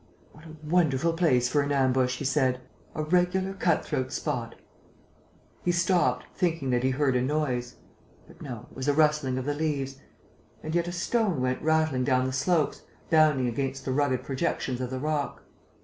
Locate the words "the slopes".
12.25-12.81